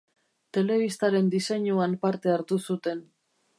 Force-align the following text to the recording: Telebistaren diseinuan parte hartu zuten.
Telebistaren 0.57 1.29
diseinuan 1.35 1.95
parte 2.07 2.35
hartu 2.39 2.61
zuten. 2.69 3.07